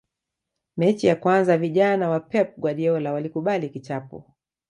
[0.77, 4.35] mechi ya kwanza vijana wa pep guardiola walikubali kichapo